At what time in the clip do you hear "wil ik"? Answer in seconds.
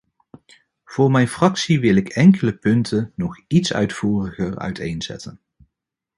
1.79-2.09